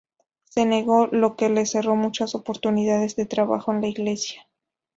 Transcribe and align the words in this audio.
Se 0.45 0.65
negó, 0.65 1.09
lo 1.11 1.35
que 1.35 1.47
le 1.51 1.67
cerró 1.67 1.95
muchas 1.95 2.33
oportunidades 2.33 3.15
de 3.15 3.27
trabajo 3.27 3.71
en 3.71 3.81
la 3.81 3.87
iglesia. 3.87 4.47